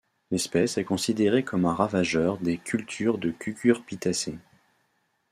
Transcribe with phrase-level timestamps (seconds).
[0.31, 4.39] L'espèce est considérée comme un ravageur des cultures de Cucurbitacées.